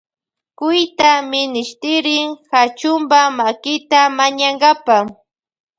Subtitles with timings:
[0.57, 4.95] Cuyta minishtirin Kachunpa makita mañankapa.